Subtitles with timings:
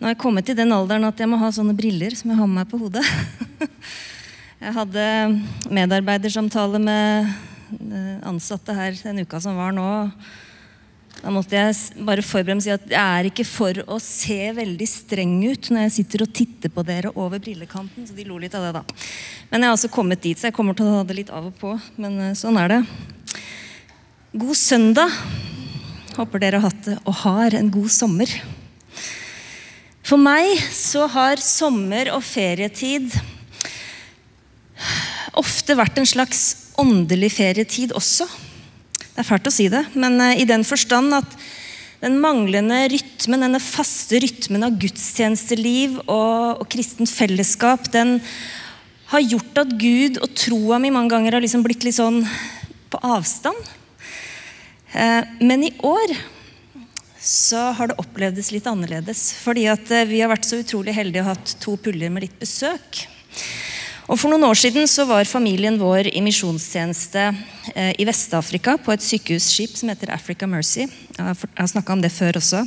[0.00, 2.38] Nå har jeg kommet til den alderen at jeg må ha sånne briller som jeg
[2.38, 3.04] har med meg på hodet.
[4.60, 5.02] Jeg hadde
[5.72, 7.28] medarbeidersamtale med
[7.80, 9.86] eh, ansatte her den uka som var nå.
[11.22, 15.32] Da måtte jeg bare forberede si at jeg er ikke for å se veldig streng
[15.48, 18.04] ut når jeg sitter og titter på dere over brillekanten.
[18.04, 18.84] Så de lo litt av det, da.
[19.48, 21.48] Men jeg har altså kommet dit, så jeg kommer til å ha det litt av
[21.48, 21.74] og på.
[22.00, 22.80] Men eh, sånn er det.
[24.44, 25.20] God søndag.
[26.20, 28.40] Håper dere har hatt det og har en god sommer.
[30.06, 33.12] For meg så har sommer og ferietid
[35.40, 38.26] ofte vært en slags åndelig ferietid også.
[39.00, 41.36] Det er fælt å si det, men eh, i den forstand at
[42.00, 48.16] den manglende rytmen, denne faste rytmen av gudstjenesteliv og, og kristent fellesskap, den
[49.10, 52.22] har gjort at Gud og troa mi mange ganger har liksom blitt litt sånn
[52.90, 53.58] på avstand.
[54.94, 56.16] Eh, Men i år
[57.20, 59.30] så har det opplevdes litt annerledes.
[59.44, 62.38] Fordi at eh, vi har vært så utrolig heldige og hatt to puljer med litt
[62.40, 63.04] besøk.
[64.10, 67.28] Og For noen år siden så var familien vår i misjonstjeneste
[67.76, 70.88] eh, i Vest-Afrika på et sykehusskip som heter Africa Mercy.
[70.88, 72.64] Jeg har, snakka om det før også.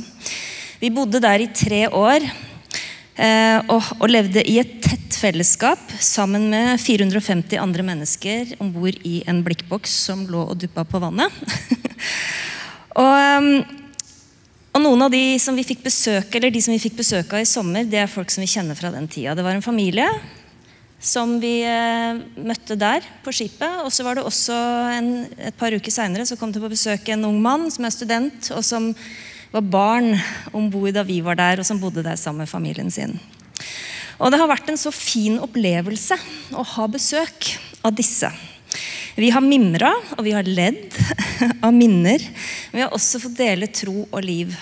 [0.80, 6.80] Vi bodde der i tre år eh, og levde i et tett fellesskap sammen med
[6.80, 11.44] 450 andre mennesker om bord i en blikkboks som lå og duppa på vannet.
[13.02, 13.83] og, ehm,
[14.74, 17.44] og noen av de som vi fikk besøk eller de som vi fikk besøk av
[17.44, 19.36] i sommer, det er folk som vi kjenner fra den tida.
[19.38, 20.08] Det var en familie
[21.04, 23.84] som vi eh, møtte der på skipet.
[23.84, 24.56] Og så var det også
[24.96, 27.94] en, et par uker seinere så kom det på besøk en ung mann som er
[27.94, 28.90] student, og som
[29.54, 30.16] var barn
[30.56, 33.14] om bord da vi var der, og som bodde der sammen med familien sin.
[34.18, 36.18] Og det har vært en så fin opplevelse
[36.54, 37.52] å ha besøk
[37.84, 38.30] av disse.
[39.14, 40.90] Vi har mimra, og vi har ledd
[41.66, 42.22] av minner.
[42.70, 44.54] Men vi har også fått dele tro og liv.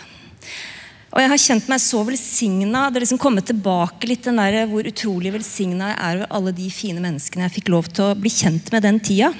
[1.13, 2.87] Og jeg har kjent meg så velsigna.
[2.89, 6.55] Det har liksom kommet tilbake litt den der hvor utrolig velsigna jeg er over alle
[6.57, 9.33] de fine menneskene jeg fikk lov til å bli kjent med den tida.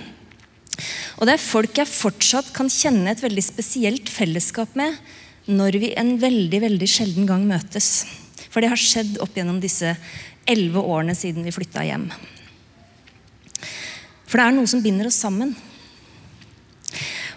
[1.17, 4.99] Og det er folk jeg fortsatt kan kjenne et veldig spesielt fellesskap med
[5.49, 8.05] når vi en veldig, veldig sjelden gang møtes.
[8.53, 9.97] For det har skjedd opp gjennom disse
[10.49, 12.09] elleve årene siden vi flytta hjem.
[14.29, 15.57] For det er noe som binder oss sammen.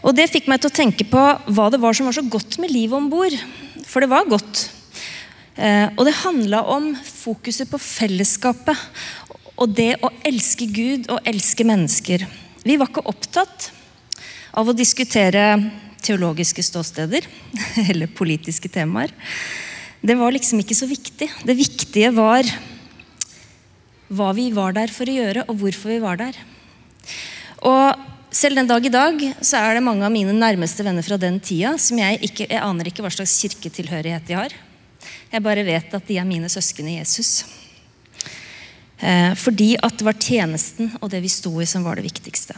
[0.05, 2.59] Og det fikk meg til å tenke på hva det var som var så godt
[2.61, 3.33] med livet om bord.
[3.89, 4.67] For det var godt.
[5.57, 8.77] Eh, og det handla om fokuset på fellesskapet
[9.55, 12.25] og det å elske Gud og elske mennesker.
[12.65, 13.69] Vi var ikke opptatt
[14.55, 15.45] av å diskutere
[16.05, 17.25] teologiske ståsteder
[17.89, 19.13] eller politiske temaer.
[20.05, 21.31] Det var liksom ikke så viktig.
[21.47, 22.45] Det viktige var
[24.13, 26.37] hva vi var der for å gjøre, og hvorfor vi var der.
[27.65, 31.17] Og selv den dag i dag så er det mange av mine nærmeste venner fra
[31.19, 34.55] den tida som jeg ikke jeg aner ikke hva slags kirketilhørighet de har.
[35.31, 37.45] Jeg bare vet at de er mine søsken i Jesus.
[38.99, 42.57] Eh, fordi at det var tjenesten og det vi sto i, som var det viktigste.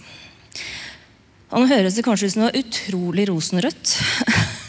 [1.47, 3.93] Og Nå høres det kanskje ut som noe utrolig rosenrødt.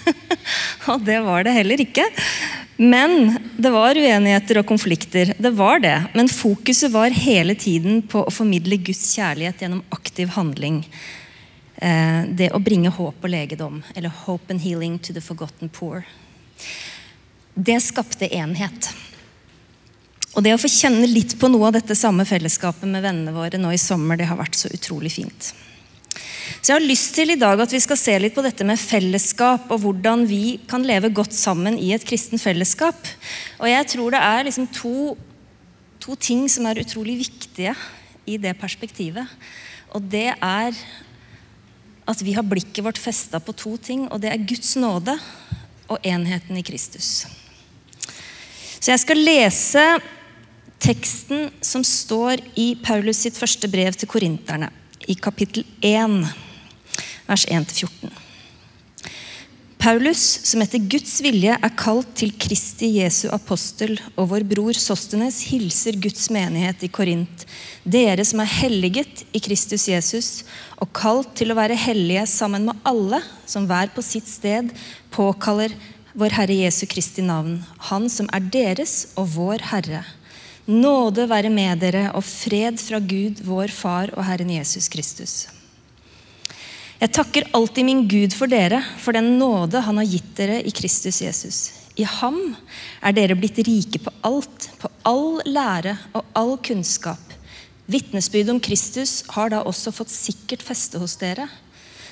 [0.93, 2.05] og det var det heller ikke.
[2.81, 5.33] Men det var uenigheter og konflikter.
[5.35, 5.97] Det var det.
[6.15, 10.85] Men fokuset var hele tiden på å formidle Guds kjærlighet gjennom aktiv handling.
[11.75, 13.83] Eh, det å bringe håp og legedom.
[13.97, 16.05] Eller 'hope and healing to the forgotten poor'.
[17.55, 18.95] Det skapte enhet.
[20.37, 23.59] Og det å få kjenne litt på noe av dette samme fellesskapet med vennene våre
[23.59, 25.53] nå i sommer, det har vært så utrolig fint.
[26.59, 28.81] Så jeg har lyst til i dag at vi skal se litt på dette med
[28.81, 32.99] fellesskap, og hvordan vi kan leve godt sammen i et kristen fellesskap.
[33.59, 35.17] Og jeg tror det er liksom to,
[36.03, 37.77] to ting som er utrolig viktige
[38.29, 39.27] i det perspektivet.
[39.95, 40.77] Og det er
[42.09, 45.15] at vi har blikket vårt festa på to ting, og det er Guds nåde
[45.89, 47.27] og enheten i Kristus.
[48.79, 49.85] Så jeg skal lese
[50.81, 54.71] teksten som står i Paulus sitt første brev til korinterne,
[55.09, 56.21] i kapittel 1,
[57.27, 58.11] vers 1-14.
[59.79, 65.39] Paulus, som etter Guds vilje er kalt til Kristi Jesu apostel, og vår bror Sostenes
[65.49, 67.47] hilser Guds menighet i Korint,
[67.87, 70.31] dere som er helliget i Kristus Jesus,
[70.83, 74.75] og kalt til å være hellige sammen med alle som hver på sitt sted
[75.15, 75.73] påkaller
[76.19, 80.03] vår Herre Jesu Kristi navn, Han som er deres og vår Herre.
[80.69, 85.47] Nåde være med dere og fred fra Gud, vår Far og Herren Jesus Kristus.
[86.99, 90.73] Jeg takker alltid min Gud for dere, for den nåde han har gitt dere i
[90.75, 91.59] Kristus Jesus.
[91.97, 92.37] I ham
[93.01, 97.23] er dere blitt rike på alt, på all lære og all kunnskap.
[97.89, 101.47] Vitnesbyrd om Kristus har da også fått sikkert feste hos dere.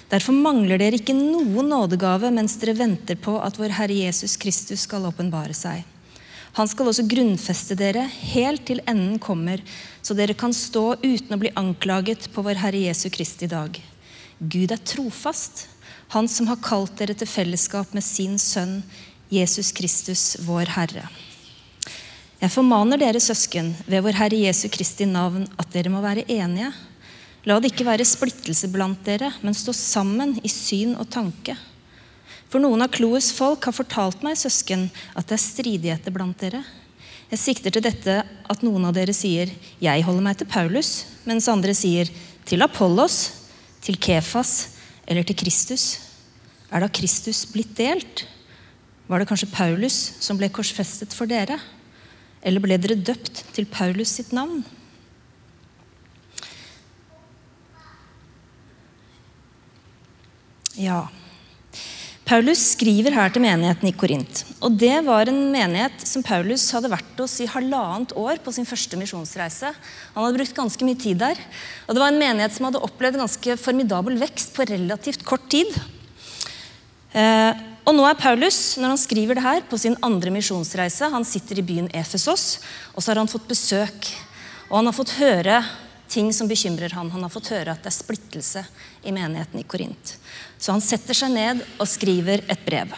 [0.08, 4.86] Derfor mangler dere ikke noen nådegave mens dere venter på at vår Herre Jesus Kristus
[4.88, 5.84] skal åpenbare seg.
[6.56, 9.60] Han skal også grunnfeste dere helt til enden kommer,
[10.00, 13.76] så dere kan stå uten å bli anklaget på vår Herre Jesu Kristi dag.
[14.40, 15.68] Gud er trofast,
[16.14, 18.84] Han som har kalt dere til fellesskap med sin Sønn,
[19.26, 21.08] Jesus Kristus, vår Herre.
[22.38, 26.70] Jeg formaner dere søsken ved vår Herre Jesu Kristi navn at dere må være enige.
[27.42, 31.56] La det ikke være splittelse blant dere, men stå sammen i syn og tanke.
[32.48, 34.86] For noen av Kloes folk har fortalt meg, søsken,
[35.18, 36.62] at det er stridigheter blant dere.
[37.26, 39.50] Jeg sikter til dette at noen av dere sier,
[39.80, 42.06] 'Jeg holder meg til Paulus', mens andre sier,
[42.44, 43.32] 'Til Apollos',
[43.82, 44.68] 'Til Kefas'
[45.08, 45.98] eller 'til Kristus'.
[46.70, 48.26] Er da Kristus blitt delt?
[49.08, 51.60] Var det kanskje Paulus som ble korsfestet for dere?
[52.42, 54.64] Eller ble dere døpt til Paulus sitt navn?
[60.76, 61.08] Ja.
[62.26, 64.40] Paulus skriver her til menigheten i Korint.
[64.58, 68.66] Og Det var en menighet som Paulus hadde vært hos i halvannet år på sin
[68.66, 69.70] første misjonsreise.
[70.10, 71.38] Han hadde brukt ganske mye tid der.
[71.86, 75.70] Og Det var en menighet som hadde opplevd ganske formidabel vekst på relativt kort tid.
[77.14, 81.06] Eh, og nå er Paulus, når han skriver det her, på sin andre misjonsreise.
[81.06, 82.58] Han sitter i byen Efesos,
[82.90, 84.10] og så har han fått besøk.
[84.66, 85.62] Og han har fått høre
[86.08, 87.10] ting som bekymrer han.
[87.10, 88.64] Han har fått høre at det er splittelse
[89.06, 90.16] i menigheten i Korint.
[90.58, 92.94] Så han setter seg ned og skriver et brev.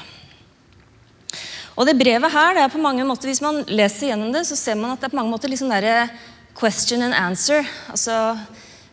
[1.79, 4.57] Og det brevet her, det er på mange måter, Hvis man leser gjennom det, så
[4.59, 6.11] ser man at det er på mange måter liksom der
[6.59, 7.63] question and answer.
[7.89, 8.39] Altså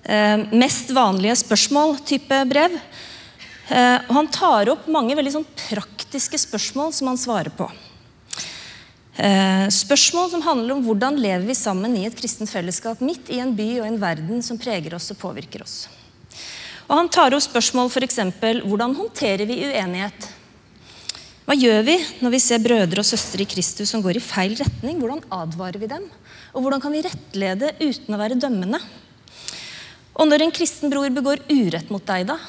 [0.03, 2.77] eh, mest vanlige spørsmål-type brev.
[3.69, 7.65] Eh, og han tar opp mange veldig sånn praktiske spørsmål som han svarer på.
[9.15, 13.39] Eh, spørsmål som handler om hvordan lever vi sammen i et kristent fellesskap midt i
[13.39, 15.85] en by og en verden som preger oss og påvirker oss.
[16.85, 18.19] Og Han tar opp spørsmål f.eks.:
[18.67, 20.27] Hvordan håndterer vi uenighet?
[21.45, 21.95] Hva gjør vi
[22.25, 24.99] når vi ser brødre og søstre i Kristus som går i feil retning?
[24.99, 26.09] Hvordan advarer vi dem?
[26.53, 28.81] Og hvordan kan vi rettlede uten å være dømmende?
[30.15, 32.39] Og når en kristen bror begår urett mot deg, da?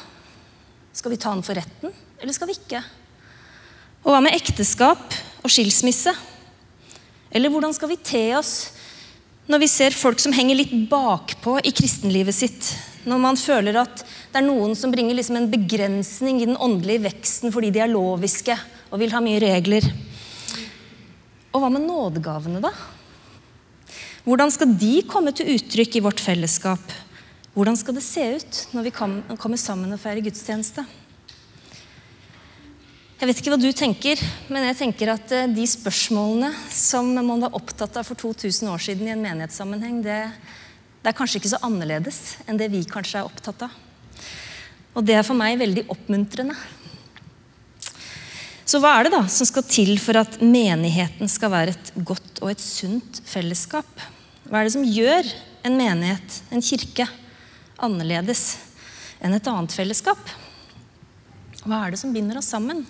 [0.96, 2.80] Skal vi ta han for retten, eller skal vi ikke?
[4.02, 5.14] Og hva med ekteskap
[5.44, 6.14] og skilsmisse?
[7.36, 8.54] Eller hvordan skal vi te oss
[9.46, 12.70] når vi ser folk som henger litt bakpå i kristenlivet sitt?
[13.06, 17.04] Når man føler at det er noen som bringer liksom en begrensning i den åndelige
[17.10, 18.56] veksten fordi de er loviske
[18.88, 19.84] og vil ha mye regler.
[21.52, 22.72] Og hva med nådegavene, da?
[24.26, 26.82] Hvordan skal de komme til uttrykk i vårt fellesskap?
[27.54, 30.82] Hvordan skal det se ut når vi kommer sammen og feirer gudstjeneste?
[33.16, 34.20] Jeg vet ikke hva du tenker,
[34.52, 38.82] men jeg tenker at eh, de spørsmålene som man var opptatt av for 2000 år
[38.84, 40.18] siden i en menighetssammenheng, det,
[41.00, 43.78] det er kanskje ikke så annerledes enn det vi kanskje er opptatt av.
[44.92, 46.58] Og det er for meg veldig oppmuntrende.
[48.68, 52.42] Så hva er det da som skal til for at menigheten skal være et godt
[52.42, 53.88] og et sunt fellesskap?
[54.44, 55.32] Hva er det som gjør
[55.64, 57.08] en menighet, en kirke,
[57.80, 58.44] annerledes
[59.24, 60.20] enn et annet fellesskap?
[61.64, 62.84] Hva er det som binder oss sammen?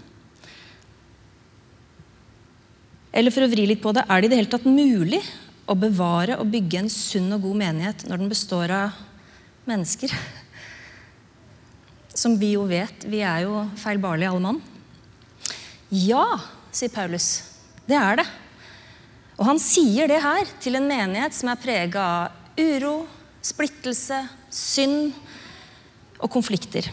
[3.16, 5.22] Eller for å vri litt på det, er det i det hele tatt mulig
[5.66, 8.98] å bevare og bygge en sunn og god menighet når den består av
[9.68, 10.12] mennesker?
[12.16, 14.60] Som vi jo vet, vi er jo feilbarlige alle mann.
[15.88, 16.26] Ja,
[16.74, 17.28] sier Paulus.
[17.88, 18.26] Det er det.
[19.36, 22.94] Og han sier det her til en menighet som er prega av uro,
[23.44, 25.12] splittelse, synd
[26.16, 26.88] og konflikter.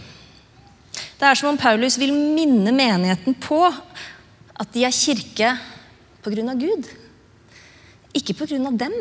[1.20, 5.54] Det er som om Paulus vil minne menigheten på at de er kirke
[6.24, 6.56] pga.
[6.60, 6.88] Gud,
[8.16, 8.72] ikke pga.
[8.72, 8.96] dem.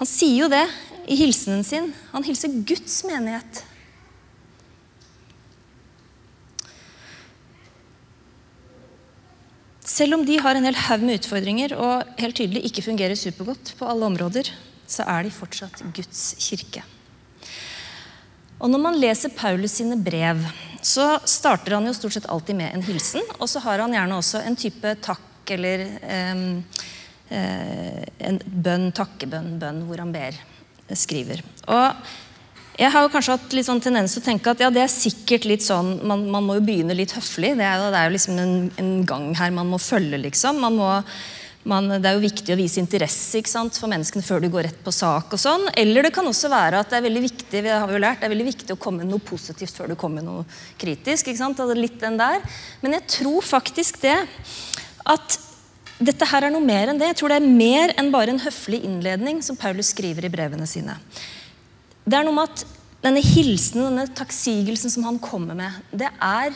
[0.00, 0.64] Han sier jo det
[1.10, 1.90] i hilsenen sin.
[2.14, 3.64] Han hilser Guds menighet.
[9.90, 13.74] Selv om de har en hel haug med utfordringer og helt tydelig ikke fungerer supergodt
[13.76, 14.48] på alle områder,
[14.88, 16.84] så er de fortsatt Guds kirke.
[18.60, 20.40] Og Når man leser Paulus sine brev,
[20.84, 23.24] så starter han jo stort sett alltid med en hilsen.
[23.38, 25.86] Og så har han gjerne også en type takk eller
[26.32, 26.46] um,
[27.32, 30.38] uh, en bønn, takkebønn, bønn, hvor han ber,
[30.98, 31.44] skriver.
[31.70, 32.04] Og
[32.80, 34.92] jeg har jo kanskje hatt litt sånn tendens til å tenke at ja, det er
[34.92, 37.52] sikkert litt sånn Man, man må jo begynne litt høflig.
[37.58, 40.62] Det er, det er jo liksom en, en, gang her man må følge, liksom.
[40.64, 40.88] Man må
[41.68, 44.78] man, det er jo viktig å vise interesse sant, for menneskene før du går rett
[44.80, 45.34] på sak.
[45.36, 45.66] og sånn.
[45.76, 48.30] Eller det kan også være at det er veldig viktig vi har jo lært, det
[48.30, 50.46] er veldig viktig å komme med noe positivt før du kommer med noe
[50.80, 51.28] kritisk.
[51.28, 52.40] ikke sant, litt den der.
[52.80, 54.16] Men jeg tror faktisk det
[55.10, 55.38] at
[56.00, 57.10] dette her er noe mer enn det.
[57.10, 60.68] Jeg tror det er mer enn bare en høflig innledning som Paulus skriver i brevene
[60.68, 60.96] sine.
[62.06, 62.64] Det er noe med at
[63.04, 66.54] denne hilsenen, denne takksigelsen som han kommer med, det er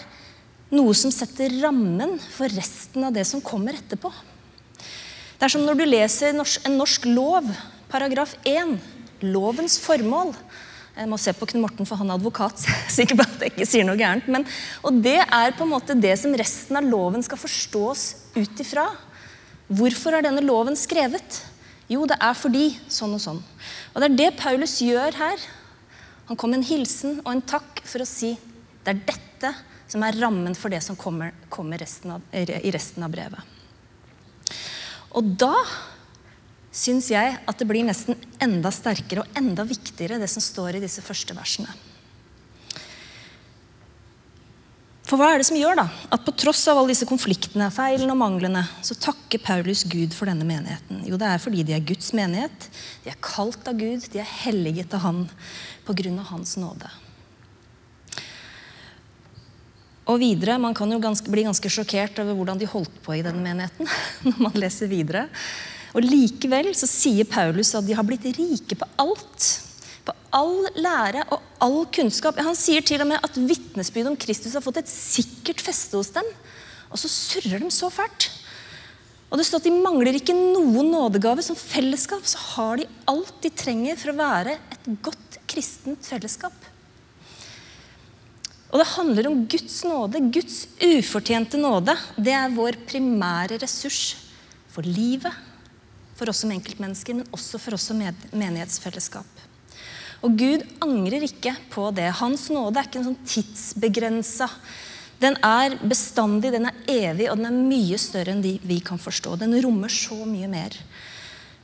[0.75, 4.11] noe som setter rammen for resten av det som kommer etterpå.
[5.39, 7.49] Det er som når du leser en norsk lov,
[7.93, 8.77] paragraf 1,
[9.29, 10.33] lovens formål.
[10.95, 12.61] Jeg må se på Knut Morten, for han er advokat.
[12.93, 14.29] så jeg er at jeg ikke sier noe gærent.
[14.31, 14.47] Men,
[14.87, 18.05] og det er på en måte det som resten av loven skal forstås
[18.37, 18.87] ut ifra.
[19.75, 21.41] Hvorfor er denne loven skrevet?
[21.91, 23.43] Jo, det er fordi sånn og sånn.
[23.93, 25.47] Og det er det Paulus gjør her.
[26.31, 28.33] Han kom med en hilsen og en takk for å si
[28.85, 29.51] det er dette
[29.91, 33.53] som er rammen for det som kommer, kommer resten av, i resten av brevet.
[35.15, 35.53] Og da
[36.75, 40.85] syns jeg at det blir nesten enda sterkere og enda viktigere, det som står i
[40.85, 41.71] disse første versene.
[45.04, 45.85] For hva er det som gjør da,
[46.16, 50.31] at på tross av alle disse konfliktene, feilene og manglene, så takker Paulus Gud for
[50.31, 51.02] denne menigheten?
[51.04, 52.69] Jo, det er fordi de er Guds menighet.
[53.04, 55.26] De er kalt av Gud, de er helliget av Han
[55.85, 56.88] på grunn av Hans nåde.
[60.09, 63.23] Og videre, Man kan jo ganske, bli ganske sjokkert over hvordan de holdt på i
[63.25, 63.88] denne menigheten.
[64.28, 65.28] når man leser videre.
[65.95, 69.51] Og Likevel så sier Paulus at de har blitt rike på alt.
[70.05, 72.41] På all lære og all kunnskap.
[72.43, 76.11] Han sier til og med at vitnesbyrdet om Kristus har fått et sikkert feste hos
[76.17, 76.27] dem.
[76.91, 78.29] Og så surrer de så fælt.
[79.31, 81.47] Og det står at De mangler ikke noen nådegave.
[81.47, 86.55] Som fellesskap så har de alt de trenger for å være et godt kristent fellesskap.
[88.75, 91.95] Og det handler om Guds nåde, Guds ufortjente nåde.
[92.19, 94.17] Det er vår primære ressurs
[94.75, 95.31] for livet,
[96.14, 99.44] for oss som enkeltmennesker, men også for oss som menighetsfellesskap.
[100.25, 102.09] Og Gud angrer ikke på det.
[102.21, 104.49] Hans nåde er ikke en sånn tidsbegrensa.
[105.21, 109.00] Den er bestandig, den er evig, og den er mye større enn de vi kan
[109.00, 109.37] forstå.
[109.40, 110.78] Den rommer så mye mer.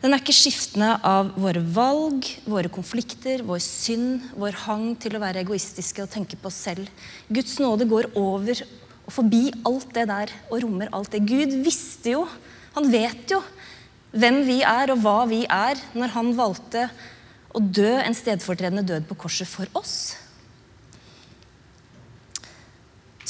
[0.00, 5.20] Den er ikke skiftende av våre valg, våre konflikter, vår synd, vår hang til å
[5.20, 6.88] være egoistiske og tenke på oss selv.
[7.28, 11.20] Guds nåde går over og forbi alt det der og rommer alt det.
[11.28, 12.24] Gud visste jo,
[12.76, 13.42] han vet jo
[14.10, 16.88] hvem vi er og hva vi er, når han valgte
[17.54, 20.16] å dø en stedfortredende død på korset for oss.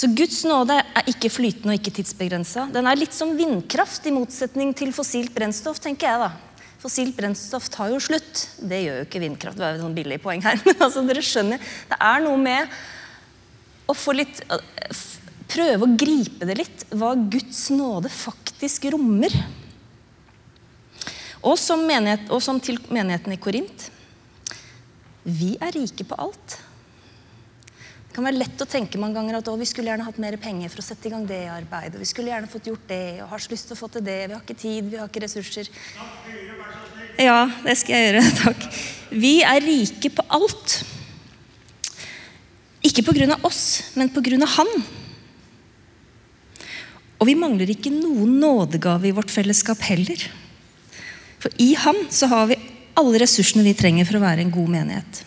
[0.01, 2.69] Så Guds nåde er ikke flytende og ikke tidsbegrensa.
[2.73, 5.81] Den er litt som vindkraft, i motsetning til fossilt brennstoff.
[5.83, 6.31] tenker jeg da.
[6.81, 8.47] Fossilt brennstoff tar jo slutt.
[8.57, 9.61] Det gjør jo ikke vindkraft.
[9.61, 10.57] Det er jo billig poeng her.
[10.65, 11.61] Men altså, dere skjønner,
[11.91, 12.81] det er noe med
[13.91, 14.45] å få litt
[15.51, 19.35] Prøve å gripe det litt, hva Guds nåde faktisk rommer.
[21.41, 23.89] Og som, menighet, og som til menigheten i Korint
[25.21, 26.55] vi er rike på alt.
[28.11, 30.73] Det kan være lett å tenke mange ganger at vi skulle gjerne hatt mer penger
[30.73, 32.01] for å sette i gang det arbeidet.
[32.01, 34.17] Vi skulle gjerne fått gjort det, og har så lyst til å få til det.
[34.25, 35.71] Vi har ikke tid, vi har ikke ressurser.
[37.21, 38.25] Ja, det skal jeg gjøre.
[38.43, 38.67] Takk.
[39.13, 40.81] Vi er rike på alt.
[42.91, 44.75] Ikke av oss, men av Han.
[47.21, 50.25] Og vi mangler ikke noen nådegave i vårt fellesskap heller.
[51.41, 52.59] For i ham så har vi
[53.01, 55.23] alle ressursene vi trenger for å være en god menighet.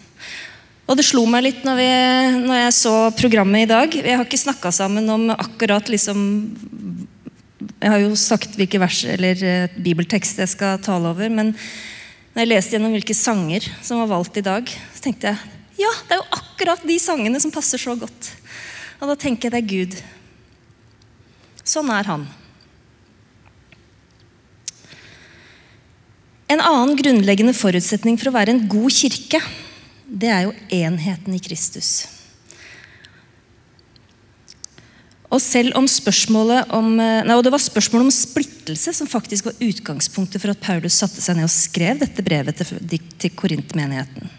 [0.83, 1.89] Og det slo meg litt når, vi,
[2.43, 3.95] når jeg så programmet i dag.
[3.95, 6.19] Jeg har ikke snakka sammen om akkurat liksom
[7.79, 11.31] Jeg har jo sagt hvilke vers eller eh, bibeltekst jeg skal tale over.
[11.31, 11.53] Men
[12.33, 15.89] når jeg leste gjennom hvilke sanger som var valgt i dag, så tenkte jeg ja,
[16.05, 18.29] det er jo akkurat de sangene som passer så godt.
[19.01, 19.95] Og da tenker jeg det er Gud.
[21.65, 22.27] Sånn er han.
[26.51, 29.39] En annen grunnleggende forutsetning for å være en god kirke,
[30.03, 31.93] det er jo enheten i Kristus.
[35.33, 40.41] Og selv om om, nei, og Det var spørsmålet om splittelse som faktisk var utgangspunktet
[40.41, 44.29] for at Paulus satte seg ned og skrev dette brevet til, til Korintmenigheten.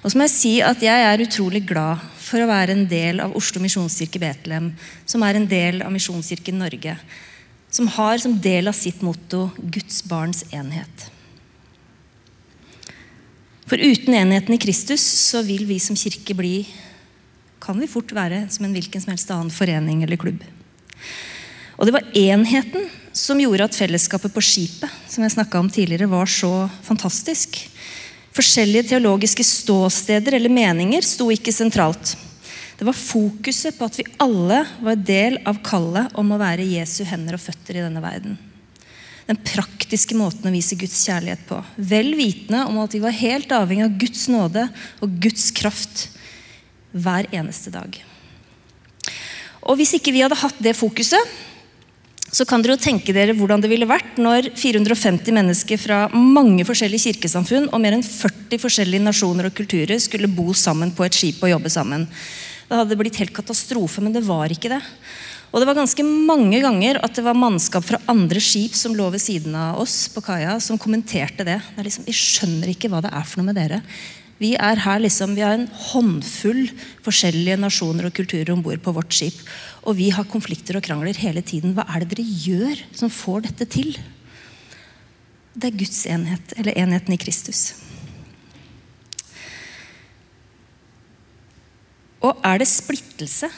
[0.00, 3.20] Og så må jeg si at jeg er utrolig glad for å være en del
[3.20, 4.70] av Oslo misjonskirke Betlehem,
[5.04, 6.96] som er en del av Misjonskirken Norge,
[7.70, 11.10] som har som del av sitt motto 'Guds barns enhet'.
[13.70, 16.64] For uten enheten i Kristus så vil vi som kirke bli
[17.62, 20.40] kan vi fort være som en hvilken som helst annen forening eller klubb.
[21.78, 26.26] Og det var enheten som gjorde at fellesskapet på skipet som jeg om tidligere, var
[26.26, 27.60] så fantastisk.
[28.34, 32.16] Forskjellige teologiske ståsteder eller meninger sto ikke sentralt.
[32.74, 37.04] Det var fokuset på at vi alle var del av kallet om å være Jesu
[37.04, 38.38] hender og føtter i denne verden
[39.30, 41.60] den praktiske måten å vise Guds kjærlighet på.
[41.76, 44.66] Vel vitende om at vi var helt avhengig av Guds nåde
[44.98, 46.08] og Guds kraft
[46.90, 47.94] hver eneste dag.
[49.60, 51.38] Og Hvis ikke vi hadde hatt det fokuset,
[52.30, 56.64] så kan dere jo tenke dere hvordan det ville vært når 450 mennesker fra mange
[56.66, 61.18] forskjellige kirkesamfunn og mer enn 40 forskjellige nasjoner og kulturer skulle bo sammen på et
[61.18, 62.06] skip og jobbe sammen.
[62.70, 64.80] Det hadde blitt helt katastrofe, men det var ikke det.
[65.50, 69.08] Og det var ganske mange ganger at det var mannskap fra andre skip som lå
[69.10, 71.58] ved siden av oss på kaia, som kommenterte det.
[71.74, 73.80] det liksom, vi skjønner ikke hva det er for noe med dere.
[74.40, 76.62] Vi er her liksom, vi har en håndfull
[77.04, 79.36] forskjellige nasjoner og kulturer om bord på vårt skip.
[79.82, 81.74] Og vi har konflikter og krangler hele tiden.
[81.74, 83.98] Hva er det dere gjør som får dette til?
[85.52, 87.72] Det er Guds enhet, eller enheten i Kristus.
[92.22, 93.50] Og er det splittelse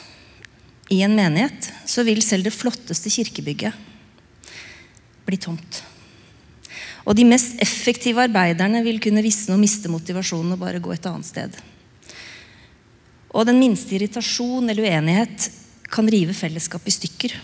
[0.91, 3.73] i en menighet, så vil selv det flotteste kirkebygget
[5.23, 5.81] bli tomt.
[7.03, 11.07] Og de mest effektive arbeiderne vil kunne visne og miste motivasjonen og bare gå et
[11.09, 11.57] annet sted.
[13.33, 15.49] Og den minste irritasjon eller uenighet
[15.93, 17.35] kan rive fellesskapet i stykker.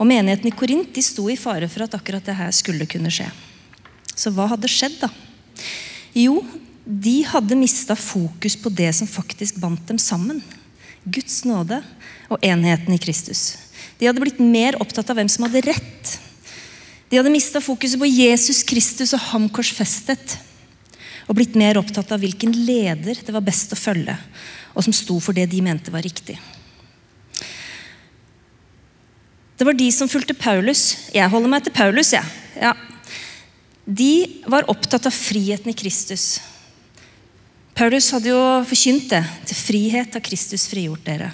[0.00, 3.28] Og menigheten i Korint sto i fare for at akkurat det her skulle kunne skje.
[4.14, 5.10] Så hva hadde skjedd, da?
[6.14, 6.40] Jo,
[6.84, 10.42] de hadde mista fokus på det som faktisk bandt dem sammen.
[11.04, 11.80] Guds nåde
[12.32, 13.54] og enheten i Kristus.
[13.98, 16.14] De hadde blitt mer opptatt av hvem som hadde rett.
[17.10, 20.38] De hadde mista fokuset på Jesus Kristus og ham korsfestet.
[21.28, 24.16] Og blitt mer opptatt av hvilken leder det var best å følge,
[24.74, 26.36] og som sto for det de mente var riktig.
[29.54, 31.10] Det var de som fulgte Paulus.
[31.14, 32.26] Jeg holder meg til Paulus, jeg.
[32.58, 32.74] Ja.
[33.84, 36.40] De var opptatt av friheten i Kristus.
[37.74, 39.22] Paulus hadde jo forkynt det.
[39.50, 41.32] Til frihet har Kristus frigjort dere.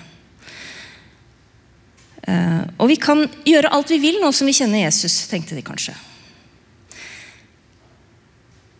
[2.25, 5.64] Eh, og vi kan gjøre alt vi vil nå som vi kjenner Jesus, tenkte de
[5.64, 5.94] kanskje.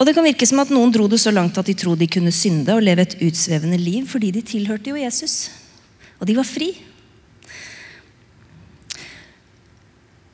[0.01, 2.09] Og det kan virke som at noen dro det så langt at de trodde de
[2.09, 5.51] kunne synde og leve et utsvevende liv fordi de tilhørte jo Jesus.
[6.17, 6.71] Og de var fri.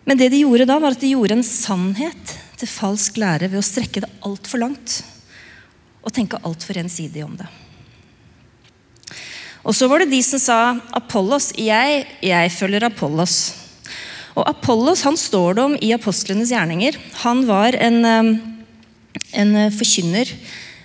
[0.06, 3.58] Men det de gjorde da, var at de gjorde en sannhet til falsk lære ved
[3.58, 5.00] å strekke det altfor langt
[6.06, 7.48] og tenke altfor ensidig om det.
[9.66, 10.58] Og så var det de som sa
[10.94, 11.50] Apollos.
[11.58, 13.38] Jeg, jeg følger Apollos.
[14.36, 16.98] Og Apollos han står det om i apostlenes gjerninger.
[17.24, 20.30] Han var en, en forkynner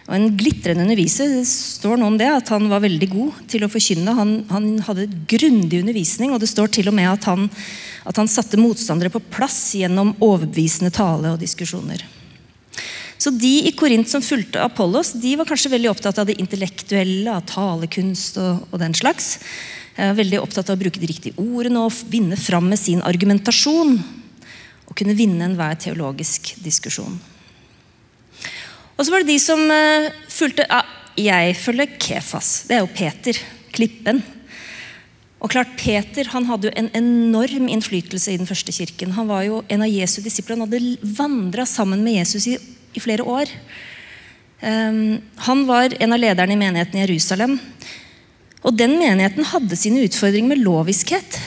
[0.07, 1.29] og en glitrende underviser.
[1.37, 4.15] Det står noe om det, at han var veldig god til å forkynne.
[4.17, 7.45] Han, han hadde grundig undervisning, og det står til og med at han,
[8.09, 12.01] at han satte motstandere på plass gjennom overbevisende tale og diskusjoner.
[13.21, 17.35] Så de i Korint som fulgte Apollos, de var kanskje veldig opptatt av det intellektuelle,
[17.35, 19.35] av talekunst og, og den slags.
[19.93, 23.99] Eh, veldig opptatt av å bruke de riktige ordene og vinne fram med sin argumentasjon.
[24.87, 27.19] Og kunne vinne enhver teologisk diskusjon.
[28.97, 30.81] Og så var det de som uh, fulgte ja,
[31.17, 32.51] Jeg følger Kefas.
[32.67, 33.37] Det er jo Peter.
[33.71, 34.25] Klippen.
[35.41, 39.13] Og klart, Peter han hadde jo en enorm innflytelse i den første kirken.
[39.15, 40.57] Han var jo en av Jesu disipler.
[40.57, 42.59] Han hadde vandra sammen med Jesus i
[42.93, 43.51] i flere år.
[44.61, 47.57] Ehm, han var en av lederne i menigheten i Jerusalem.
[48.61, 51.39] Og den menigheten hadde sine utfordringer med loviskhet.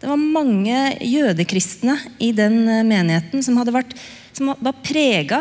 [0.00, 3.96] Det var mange jødekristne i den eh, menigheten som, vært,
[4.36, 5.40] som var prega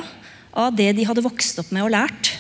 [0.56, 2.32] av det de hadde vokst opp med og lært.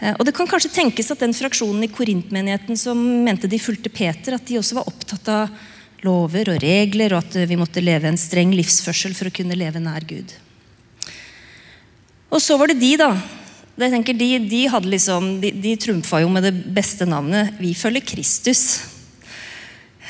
[0.00, 3.92] Eh, og Det kan kanskje tenkes at den fraksjonen i Korintmenigheten som mente de fulgte
[3.94, 5.54] Peter, at de også var opptatt av
[6.04, 9.80] lover og regler, og at vi måtte leve en streng livsførsel for å kunne leve
[9.80, 10.34] nær Gud.
[12.34, 13.12] Og så var det de, da.
[13.78, 17.54] Jeg tenker De, de, hadde liksom, de, de trumfa jo med det beste navnet.
[17.62, 18.82] Vi følger Kristus.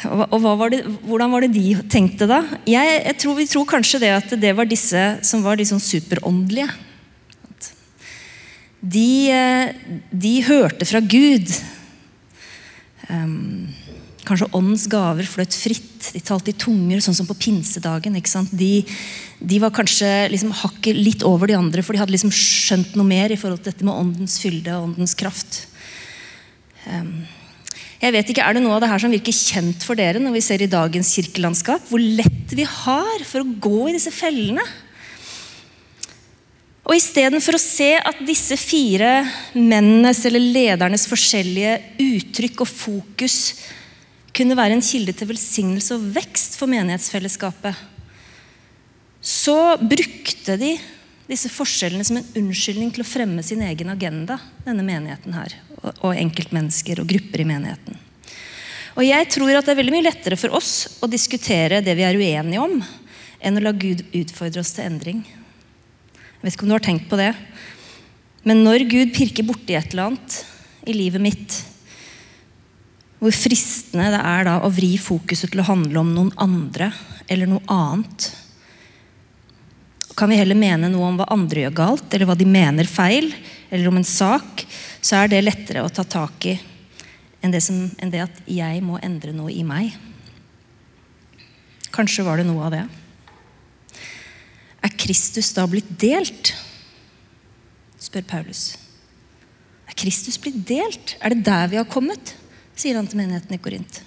[0.05, 2.43] Og, var det, Hvordan var det de tenkte da?
[2.69, 6.69] Jeg, jeg tror, Vi tror kanskje det at det var disse som var liksom superåndelige.
[8.85, 9.71] De, eh,
[10.13, 11.49] de hørte fra Gud.
[13.09, 13.73] Um,
[14.25, 16.09] Kanskje åndens gaver fløt fritt.
[16.15, 18.17] De talte i tunger, sånn som på pinsedagen.
[18.57, 18.73] De,
[19.39, 23.09] de, var kanskje liksom hakket litt over de andre, for de hadde liksom skjønt noe
[23.09, 25.67] mer i forhold til dette med åndens fylde og åndens kraft.
[26.89, 27.25] Um,
[28.05, 30.35] jeg vet ikke, Er det noe av det her som virker kjent for dere når
[30.37, 31.85] vi ser i dagens kirkelandskap?
[31.89, 34.65] Hvor lett vi har for å gå i disse fellene.
[36.85, 39.23] Og Istedenfor å se at disse fire
[39.57, 43.39] mennenes eller ledernes forskjellige uttrykk og fokus
[44.35, 47.79] kunne være en kilde til velsignelse og vekst for menighetsfellesskapet,
[49.25, 50.75] så brukte de
[51.31, 55.55] disse forskjellene som en unnskyldning til å fremme sin egen agenda, denne menigheten her,
[56.05, 57.97] og enkeltmennesker og grupper i menigheten.
[58.95, 62.05] Og jeg tror at det er veldig mye lettere for oss å diskutere det vi
[62.07, 62.77] er uenige om,
[63.41, 65.25] enn å la Gud utfordre oss til endring.
[65.25, 67.33] Jeg vet ikke om du har tenkt på det.
[68.45, 70.37] Men når Gud pirker borti et eller annet
[70.85, 71.57] i livet mitt,
[73.25, 76.91] hvor fristende det er da å vri fokuset til å handle om noen andre
[77.33, 78.27] eller noe annet.
[80.13, 83.31] Kan vi heller mene noe om hva andre gjør galt, eller hva de mener feil,
[83.73, 84.67] eller om en sak,
[85.01, 86.59] så er det lettere å ta tak i
[87.45, 89.97] enn det, som, enn det at jeg må endre noe i meg.
[91.93, 92.85] Kanskje var det noe av det.
[94.85, 96.53] Er Kristus da blitt delt?
[98.05, 98.75] spør Paulus.
[99.89, 101.17] Er Kristus blitt delt?
[101.25, 102.37] Er det der vi har kommet?
[102.77, 104.03] Sier han til menigheten i Korint.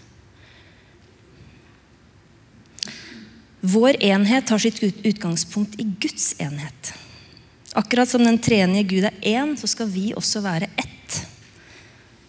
[3.67, 6.93] Vår enhet har sitt utgangspunkt i Guds enhet.
[7.77, 11.17] Akkurat som den tredje Gud er én, så skal vi også være ett.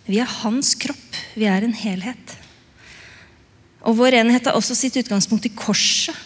[0.08, 1.18] Vi er hans kropp.
[1.36, 2.34] Vi er en helhet.
[3.84, 6.16] Og vår enhet har også sitt utgangspunkt i korset.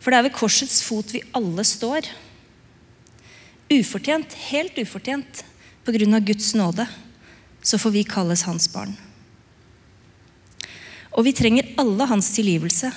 [0.00, 2.08] For det er ved korsets fot vi alle står.
[3.72, 5.42] Ufortjent, helt ufortjent,
[5.86, 6.20] pga.
[6.20, 6.86] Guds nåde,
[7.62, 8.94] så får vi kalles hans barn.
[11.16, 12.90] Og vi trenger alle hans tilgivelse.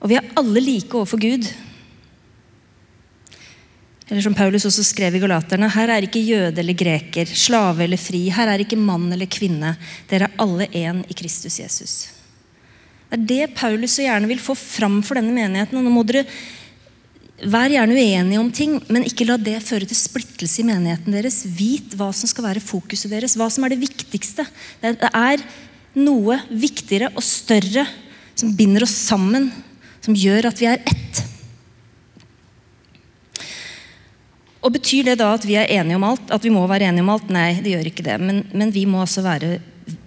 [0.00, 1.46] Og vi er alle like overfor Gud.
[4.08, 8.00] Eller som Paulus også skrev i Galaterne, her er ikke jøde eller greker, slave eller
[8.00, 9.72] fri, her er ikke mann eller kvinne.
[10.10, 11.94] Dere er alle én i Kristus Jesus.
[13.08, 15.78] Det er det Paulus så gjerne vil få fram for denne menigheten.
[15.78, 16.26] og nå må dere
[17.44, 21.42] Vær gjerne uenige om ting, men ikke la det føre til splittelse i menigheten deres.
[21.44, 24.46] Vit hva som skal være fokuset deres, hva som er det viktigste.
[24.80, 25.44] Det er
[25.98, 27.84] noe viktigere og større
[28.34, 29.50] som binder oss sammen,
[30.04, 31.22] som gjør at vi er ett.
[34.64, 36.32] Og Betyr det da at vi er enige om alt?
[36.32, 37.28] At vi må være enige om alt?
[37.28, 38.16] Nei, det gjør ikke det.
[38.22, 39.58] Men, men vi må også være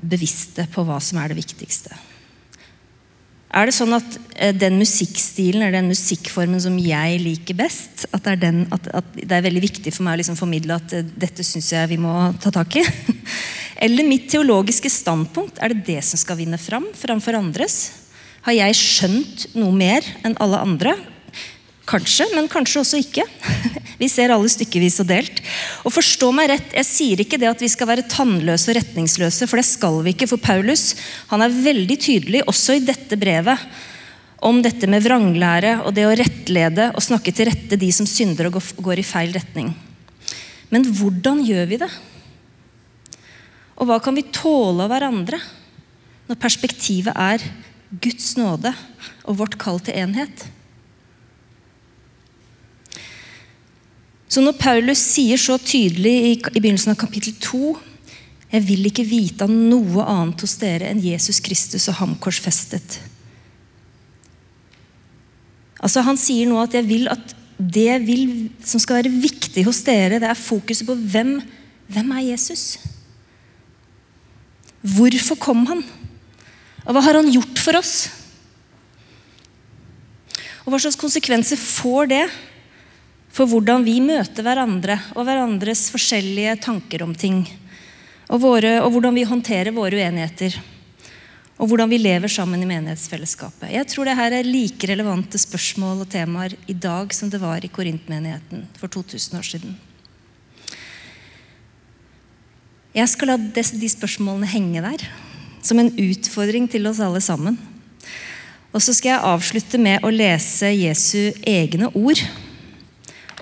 [0.02, 1.94] bevisste på hva som er det viktigste.
[3.58, 8.22] Er det sånn at eh, den musikkstilen eller den musikkformen som jeg liker best, at
[8.26, 10.94] det er, den, at, at det er veldig viktig for meg å liksom formidle at
[10.94, 12.84] uh, dette syns jeg vi må ta tak i?
[13.88, 17.80] eller mitt teologiske standpunkt, er det det som skal vinne fram framfor andres?
[18.46, 20.94] Har jeg skjønt noe mer enn alle andre?
[21.88, 23.24] Kanskje, men kanskje også ikke.
[24.02, 25.40] Vi ser alle stykkevis og delt.
[25.88, 29.48] Og forstå meg rett, Jeg sier ikke det at vi skal være tannløse og retningsløse,
[29.48, 30.28] for det skal vi ikke.
[30.30, 30.92] For Paulus
[31.32, 33.64] han er veldig tydelig, også i dette brevet,
[34.46, 38.52] om dette med vranglære og det å rettlede og snakke til rette de som synder
[38.52, 39.72] og går i feil retning.
[40.70, 41.90] Men hvordan gjør vi det?
[43.78, 45.40] Og hva kan vi tåle av hverandre
[46.28, 47.42] når perspektivet er
[48.04, 48.76] Guds nåde
[49.24, 50.46] og vårt kall til enhet?
[54.28, 57.78] Så når Paulus sier så tydelig i, begynnelsen av kapittel 2
[58.52, 63.00] Jeg vil ikke vite av noe annet hos dere enn Jesus Kristus og ham korsfestet.
[65.84, 69.80] Altså Han sier nå at jeg vil at det vil, som skal være viktig hos
[69.82, 71.40] dere, det er fokuset på hvem,
[71.90, 72.78] hvem er Jesus?
[74.86, 75.82] Hvorfor kom han?
[76.86, 77.96] Og hva har han gjort for oss?
[80.64, 82.24] Og hva slags konsekvenser får det
[83.38, 87.44] for hvordan vi møter hverandre og hverandres forskjellige tanker om ting.
[88.32, 90.56] Og, våre, og, hvordan vi håndterer våre uenigheter.
[91.62, 93.70] Og hvordan vi lever sammen i menighetsfellesskapet.
[93.74, 97.62] Jeg tror det her er like relevante spørsmål og temaer i dag som det var
[97.66, 99.78] i Korintmenigheten for 2000 år siden.
[102.98, 105.06] Jeg skal la de spørsmålene henge der,
[105.62, 107.60] som en utfordring til oss alle sammen.
[108.74, 112.22] Og så skal jeg avslutte med å lese Jesu egne ord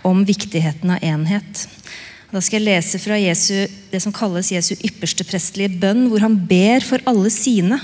[0.06, 1.66] om viktigheten av enhet.
[2.34, 6.38] Da skal jeg lese fra Jesu, det som kalles Jesu ypperste prestelige bønn, hvor han
[6.50, 7.80] ber for alle sine.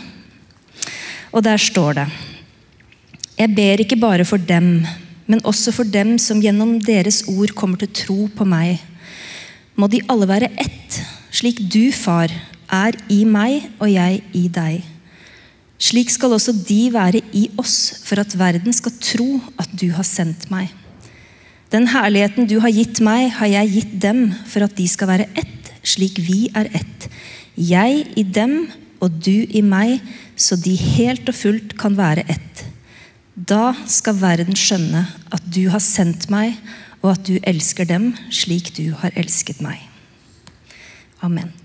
[1.32, 2.08] Og der står det
[3.38, 4.84] Jeg ber ikke bare for dem,
[5.26, 8.82] men også for dem som gjennom deres ord kommer til tro på meg.
[9.76, 11.00] Må de alle være ett,
[11.32, 12.30] slik du, far,
[12.72, 14.84] er i meg og jeg i deg.
[15.82, 20.06] Slik skal også de være i oss, for at verden skal tro at du har
[20.06, 20.70] sendt meg.
[21.72, 25.30] Den herligheten du har gitt meg, har jeg gitt dem for at de skal være
[25.40, 27.08] ett, slik vi er ett.
[27.56, 28.66] Jeg i dem
[29.02, 30.02] og du i meg,
[30.36, 32.66] så de helt og fullt kan være ett.
[33.36, 36.60] Da skal verden skjønne at du har sendt meg,
[37.02, 39.80] og at du elsker dem slik du har elsket meg.
[41.24, 41.61] Amen.